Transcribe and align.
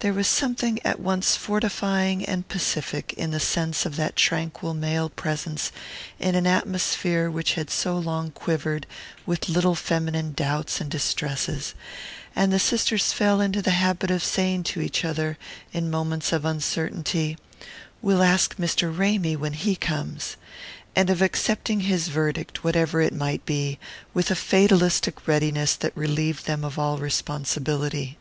There 0.00 0.12
was 0.12 0.28
something 0.28 0.78
at 0.84 1.00
once 1.00 1.34
fortifying 1.34 2.24
and 2.24 2.46
pacific 2.46 3.12
in 3.14 3.32
the 3.32 3.40
sense 3.40 3.84
of 3.84 3.96
that 3.96 4.14
tranquil 4.14 4.72
male 4.72 5.08
presence 5.10 5.72
in 6.20 6.36
an 6.36 6.46
atmosphere 6.46 7.28
which 7.28 7.54
had 7.54 7.70
so 7.70 7.98
long 7.98 8.30
quivered 8.30 8.86
with 9.24 9.48
little 9.48 9.74
feminine 9.74 10.30
doubts 10.32 10.80
and 10.80 10.88
distresses; 10.88 11.74
and 12.36 12.52
the 12.52 12.60
sisters 12.60 13.12
fell 13.12 13.40
into 13.40 13.60
the 13.60 13.72
habit 13.72 14.12
of 14.12 14.22
saying 14.22 14.62
to 14.64 14.80
each 14.80 15.04
other, 15.04 15.38
in 15.72 15.90
moments 15.90 16.32
of 16.32 16.44
uncertainty: 16.44 17.36
"We'll 18.00 18.22
ask 18.22 18.58
Mr. 18.58 18.96
Ramy 18.96 19.34
when 19.34 19.54
he 19.54 19.74
comes," 19.74 20.36
and 20.94 21.10
of 21.10 21.20
accepting 21.20 21.80
his 21.80 22.06
verdict, 22.06 22.62
whatever 22.62 23.00
it 23.00 23.14
might 23.14 23.44
be, 23.44 23.80
with 24.14 24.30
a 24.30 24.36
fatalistic 24.36 25.26
readiness 25.26 25.74
that 25.74 25.96
relieved 25.96 26.46
them 26.46 26.62
of 26.64 26.78
all 26.78 26.98
responsibility. 26.98 28.18